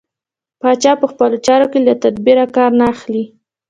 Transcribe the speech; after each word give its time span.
پاچا 0.59 0.91
په 1.01 1.05
خپلو 1.11 1.37
چارو 1.45 1.67
کې 1.71 1.79
له 1.87 1.93
تدبېره 2.03 2.45
کار 2.55 2.71
نه 2.79 2.85
اخلي. 2.93 3.23